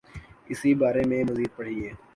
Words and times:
اسی 0.51 0.71
بارے 0.81 1.03
میں 1.09 1.21
مزید 1.29 1.51
پڑھیے 1.57 1.89